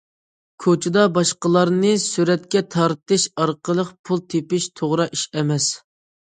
[0.63, 5.71] كوچىدا باشقىلارنى سۈرەتكە تارتىش ئارقىلىق پۇل تېپىش توغرا ئىش ئەمەس.